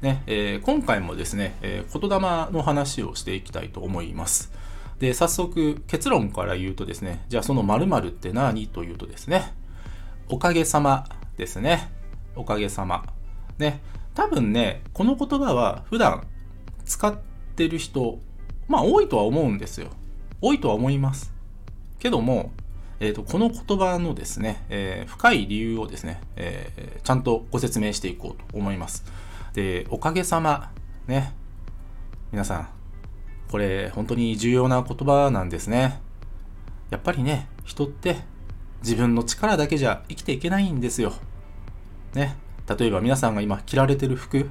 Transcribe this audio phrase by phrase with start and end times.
[0.00, 4.52] ねえー今回もですね、えー言霊の話をしていきたいと思います。
[5.00, 9.52] で、早速結論から言うとですね、じゃあその〇〇って何というとですね、
[10.28, 11.90] おかげさまですね。
[12.36, 13.06] おかげさま。
[13.58, 13.80] ね、
[14.14, 16.26] 多分ね、この言葉は普段
[16.84, 17.16] 使っ
[17.56, 18.18] てる人、
[18.68, 19.88] まあ多いとは思うんですよ。
[20.40, 21.32] 多いとは思います。
[21.98, 22.52] けども、
[23.00, 29.04] えー、とこの言葉のですね、えー深い理由をですね、えーちゃんとご説明していこうと思います。
[29.52, 30.72] で、おかげさま、
[31.06, 31.34] ね、
[32.32, 32.68] 皆さん、
[33.50, 36.00] これ本当に重要な言葉なんですね。
[36.90, 38.16] やっぱりね、人って
[38.82, 41.14] 自分の力だけじゃ生きていけないんですよ。
[42.14, 42.36] ね、
[42.78, 44.48] 例えば皆さんが今着られてる服、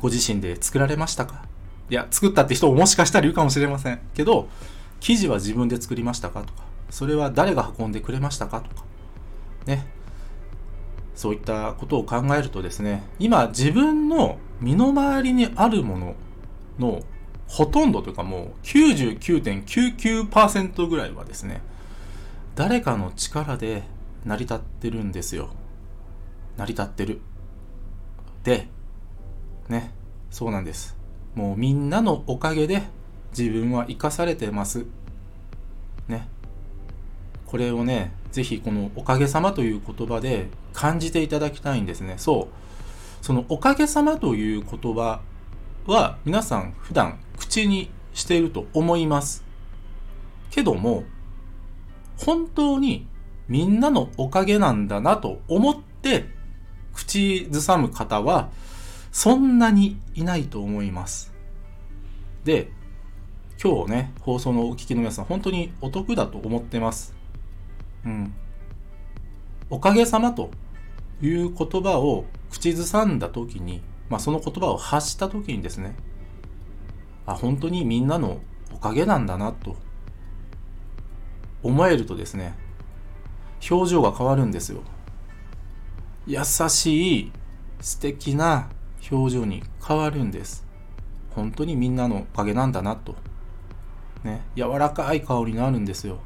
[0.00, 1.44] ご自身で作られましたか？
[1.90, 4.00] いや、作ったって人ももしかしたらいるかもしれません。
[4.14, 4.48] けど、
[5.00, 6.40] 生地は自分で作りましたか？
[6.42, 8.60] とか、それは誰が運んでくれましたか？
[8.60, 8.84] とか、
[9.66, 9.86] ね。
[11.14, 16.14] そういったことを考えるとですね、今自分の身の回りにあるもの
[16.78, 17.02] の
[17.46, 21.60] ほとんどというかもう99.99%ぐらいはですね、
[22.56, 23.84] 誰かの力で
[24.24, 25.50] 成り立ってるんですよ。
[26.56, 27.20] 成り立ってる。
[28.42, 28.66] で、
[29.68, 29.92] ね、
[30.30, 30.96] そうなんです。
[31.34, 32.82] もうみんなのおかげで
[33.36, 34.86] 自分は生かされてます。
[37.54, 42.14] これをね、ぜひこのおかげさまという言葉で感じていただきたいんですね。
[42.16, 43.24] そう。
[43.24, 45.20] そのおかげさまという言葉
[45.86, 49.44] は皆さん普段口にしていると思います。
[50.50, 51.04] けども、
[52.16, 53.06] 本当に
[53.46, 56.24] みんなのおかげなんだなと思って
[56.92, 58.50] 口ずさむ方は
[59.12, 61.32] そんなにいないと思います。
[62.42, 62.72] で、
[63.62, 67.14] 今日ね、放送のお聞きの皆さん、本当にお得だと思ってます。
[68.04, 68.34] うん。
[69.70, 70.50] おかげさまと
[71.22, 75.96] いう言葉を口ずさんだ時に、まあその言葉を発した時にですね、
[77.26, 78.40] あ、本当にみんなの
[78.72, 79.76] おかげなんだなと
[81.62, 82.54] 思えるとですね、
[83.70, 84.82] 表情が変わるんですよ。
[86.26, 87.32] 優しい、
[87.80, 88.68] 素敵な
[89.10, 90.66] 表情に変わるんです。
[91.30, 93.16] 本当にみんなのおかげなんだなと。
[94.22, 96.18] ね、柔らかい顔になるんですよ。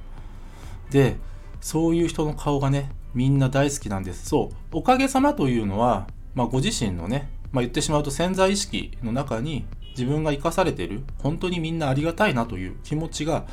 [0.90, 1.16] で、
[1.60, 4.28] そういう人の顔がね、みんな大好きなんです。
[4.28, 13.46] そう、おかげさまというのは、まあ、ご自身のね、まあ、言ってしまうと潜在意識の中に自分が生かされている、本当にみんなありがたいなという気持ちが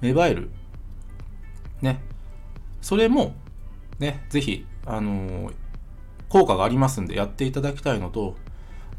[0.00, 0.50] 芽生える。
[1.82, 2.00] ね。
[2.80, 3.34] それも、
[3.98, 5.54] ね、ぜひ、あのー
[6.30, 8.36] 効果がありますんでやっていただきたいのと、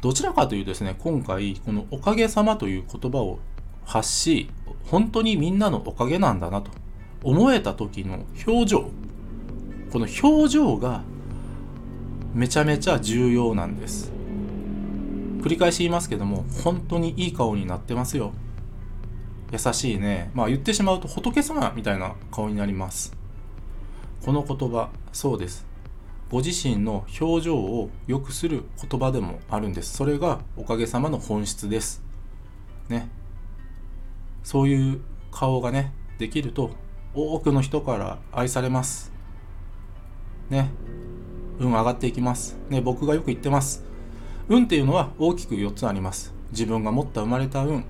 [0.02, 3.40] どちらかというとですね、今回、このおかげさまという言葉を
[3.84, 4.50] 発し、
[4.84, 6.70] 本当にみんなのおかげなんだなと
[7.22, 8.90] 思えた時の表情。
[9.92, 11.02] この表情が
[12.34, 14.10] めちゃめちゃ重要なんです。
[15.42, 18.32] 繰り返し言いますけども、本当にいい顔になってますよ。
[19.52, 20.30] 優しいね。
[20.34, 23.12] まあ言ってしまうと仏様みたいな顔になります。
[24.24, 25.66] この言葉、そうです。
[26.30, 29.94] ご自身の表情を良くする言葉でもあるんです。
[29.94, 32.02] それがおかげさまの本質です。
[32.88, 33.10] ね。
[34.42, 35.00] そういう
[35.30, 36.70] 顔がね、できると
[37.14, 39.12] 多くの人から愛されます。
[40.48, 40.70] ね。
[41.58, 42.56] 運上がっていきます。
[42.70, 43.84] ね、僕がよく言ってます。
[44.48, 46.34] 運っていうのは大きく4つあります。
[46.50, 47.84] 自分が持った生まれた運。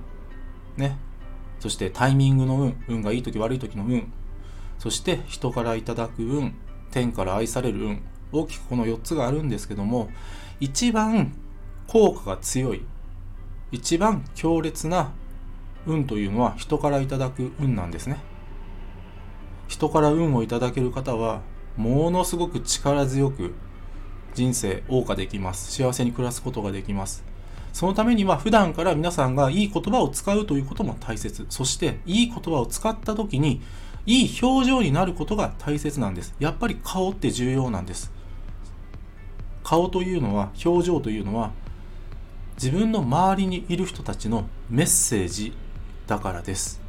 [0.77, 0.97] ね。
[1.59, 2.83] そしてタイミングの運。
[2.87, 4.11] 運がいい時悪い時の運。
[4.77, 6.53] そして人からいただく運。
[6.91, 8.01] 天から愛される運。
[8.33, 10.09] 大きくこの4つがあるんですけども、
[10.59, 11.33] 一番
[11.87, 12.81] 効果が強い、
[13.71, 15.11] 一番強烈な
[15.85, 18.17] 運というのは人からいただく運なんですね。
[19.67, 21.41] 人から運をいただける方は、
[21.77, 23.53] ものすごく力強く
[24.33, 25.71] 人生謳歌できます。
[25.71, 27.23] 幸せに暮らすことができます。
[27.71, 31.45] そのためには普段から皆さんがいい言葉を使うということも大切。
[31.49, 33.61] そしていい言葉を使った時に
[34.05, 36.35] いい表情になることが大切なんです。
[36.39, 38.11] やっぱり顔って重要なんです。
[39.63, 41.51] 顔というのは、表情というのは、
[42.55, 45.53] 自分の周りにいる人たちのメッセージ
[46.05, 46.82] だからです。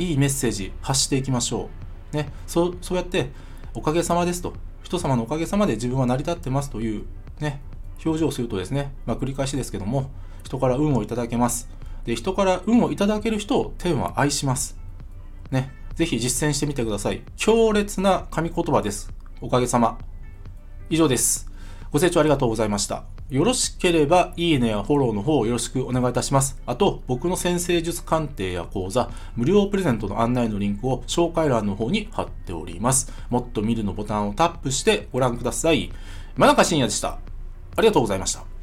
[0.00, 1.68] いいメッセージ発していきましょ
[2.12, 2.16] う。
[2.16, 3.30] ね、そうそうやって、
[3.74, 7.04] おかげさまですと、人様のおかげさまで自分は成り立ってますという、
[7.38, 7.60] ね、
[8.04, 10.10] 表情をするとですね、まあ、繰り返しですけども、
[10.42, 11.68] 人から運をいただけます。
[12.04, 14.78] で、人から運をいただける人を天は愛します。
[15.50, 15.70] ね。
[15.94, 17.22] ぜひ実践してみてください。
[17.36, 19.12] 強烈な神言葉です。
[19.42, 19.98] おかげさま。
[20.88, 21.50] 以上です。
[21.92, 23.19] ご清聴ありがとうございました。
[23.30, 26.60] よろしければ、いいねやフォローの方よろしくお願いいたします。
[26.66, 33.12] あと、僕の先生術鑑定や講座、無料プレゼントの案内のリンクを紹介欄の方に貼っております。
[33.30, 35.92] もっと見るのボタンをタップしてご覧ください。
[36.36, 37.18] 真中信也でした。
[37.76, 38.59] ありがとうございました。